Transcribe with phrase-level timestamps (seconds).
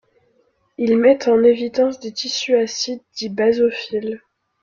[0.79, 4.19] Ils mettent en évidence des tissus acides, dits basophiles.